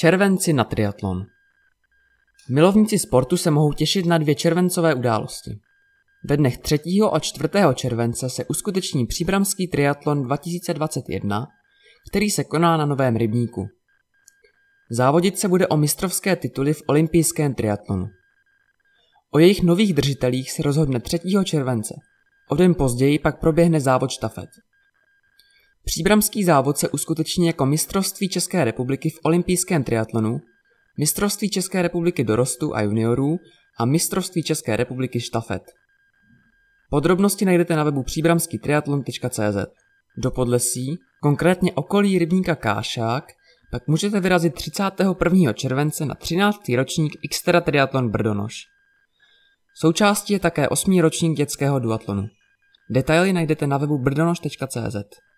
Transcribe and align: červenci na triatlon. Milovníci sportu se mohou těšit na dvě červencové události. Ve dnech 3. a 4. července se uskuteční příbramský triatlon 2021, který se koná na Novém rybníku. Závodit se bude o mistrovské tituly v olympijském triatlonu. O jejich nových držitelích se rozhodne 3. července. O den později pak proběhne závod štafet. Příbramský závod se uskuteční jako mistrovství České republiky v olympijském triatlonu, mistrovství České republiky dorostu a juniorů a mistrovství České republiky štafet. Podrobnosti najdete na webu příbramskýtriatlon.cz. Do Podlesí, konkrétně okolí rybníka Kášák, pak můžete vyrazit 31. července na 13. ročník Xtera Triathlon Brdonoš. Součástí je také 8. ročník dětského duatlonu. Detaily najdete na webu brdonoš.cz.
červenci 0.00 0.52
na 0.52 0.64
triatlon. 0.64 1.26
Milovníci 2.50 2.98
sportu 2.98 3.36
se 3.36 3.50
mohou 3.50 3.72
těšit 3.72 4.06
na 4.06 4.18
dvě 4.18 4.34
červencové 4.34 4.94
události. 4.94 5.50
Ve 6.24 6.36
dnech 6.36 6.58
3. 6.58 6.78
a 7.12 7.18
4. 7.18 7.48
července 7.74 8.30
se 8.30 8.44
uskuteční 8.44 9.06
příbramský 9.06 9.68
triatlon 9.68 10.22
2021, 10.22 11.46
který 12.10 12.30
se 12.30 12.44
koná 12.44 12.76
na 12.76 12.86
Novém 12.86 13.16
rybníku. 13.16 13.66
Závodit 14.90 15.38
se 15.38 15.48
bude 15.48 15.68
o 15.68 15.76
mistrovské 15.76 16.36
tituly 16.36 16.74
v 16.74 16.82
olympijském 16.86 17.54
triatlonu. 17.54 18.06
O 19.30 19.38
jejich 19.38 19.62
nových 19.62 19.94
držitelích 19.94 20.52
se 20.52 20.62
rozhodne 20.62 21.00
3. 21.00 21.18
července. 21.44 21.94
O 22.48 22.54
den 22.54 22.74
později 22.74 23.18
pak 23.18 23.40
proběhne 23.40 23.80
závod 23.80 24.10
štafet. 24.10 24.50
Příbramský 25.90 26.44
závod 26.44 26.78
se 26.78 26.88
uskuteční 26.88 27.46
jako 27.46 27.66
mistrovství 27.66 28.28
České 28.28 28.64
republiky 28.64 29.10
v 29.10 29.18
olympijském 29.22 29.84
triatlonu, 29.84 30.40
mistrovství 30.98 31.50
České 31.50 31.82
republiky 31.82 32.24
dorostu 32.24 32.76
a 32.76 32.80
juniorů 32.80 33.38
a 33.78 33.84
mistrovství 33.84 34.42
České 34.42 34.76
republiky 34.76 35.20
štafet. 35.20 35.62
Podrobnosti 36.90 37.44
najdete 37.44 37.76
na 37.76 37.84
webu 37.84 38.02
příbramskýtriatlon.cz. 38.02 39.56
Do 40.16 40.30
Podlesí, 40.30 40.98
konkrétně 41.22 41.72
okolí 41.72 42.18
rybníka 42.18 42.54
Kášák, 42.54 43.24
pak 43.70 43.88
můžete 43.88 44.20
vyrazit 44.20 44.54
31. 44.54 45.52
července 45.52 46.04
na 46.04 46.14
13. 46.14 46.68
ročník 46.76 47.12
Xtera 47.30 47.60
Triathlon 47.60 48.10
Brdonoš. 48.10 48.54
Součástí 49.74 50.32
je 50.32 50.38
také 50.38 50.68
8. 50.68 51.00
ročník 51.00 51.36
dětského 51.36 51.78
duatlonu. 51.78 52.28
Detaily 52.90 53.32
najdete 53.32 53.66
na 53.66 53.78
webu 53.78 53.98
brdonoš.cz. 53.98 55.20